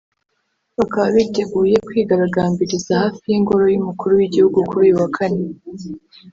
bakaba 0.77 1.07
biteguye 1.15 1.75
kwigaragambiriza 1.87 2.91
hafi 3.03 3.23
y’ingoro 3.31 3.63
y’umukuru 3.73 4.11
w’igihugu 4.19 4.59
kuri 4.69 4.85
uyu 4.95 5.07
kane 5.15 5.45